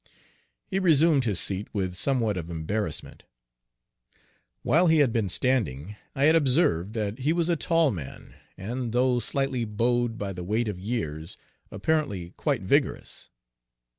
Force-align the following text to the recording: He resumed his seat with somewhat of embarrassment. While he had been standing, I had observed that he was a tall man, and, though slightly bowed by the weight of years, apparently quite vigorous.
He 0.65 0.79
resumed 0.79 1.25
his 1.25 1.39
seat 1.39 1.67
with 1.73 1.93
somewhat 1.93 2.35
of 2.35 2.49
embarrassment. 2.49 3.21
While 4.63 4.87
he 4.87 4.97
had 4.97 5.13
been 5.13 5.29
standing, 5.29 5.95
I 6.15 6.23
had 6.23 6.35
observed 6.35 6.93
that 6.93 7.19
he 7.19 7.31
was 7.31 7.49
a 7.49 7.55
tall 7.55 7.91
man, 7.91 8.33
and, 8.57 8.93
though 8.93 9.19
slightly 9.19 9.63
bowed 9.63 10.17
by 10.17 10.33
the 10.33 10.43
weight 10.43 10.67
of 10.67 10.79
years, 10.79 11.37
apparently 11.71 12.31
quite 12.31 12.63
vigorous. 12.63 13.29